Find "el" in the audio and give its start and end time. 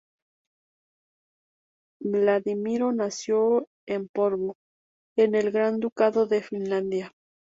3.59-3.67, 5.35-5.51